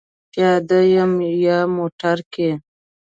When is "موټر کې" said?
1.75-2.49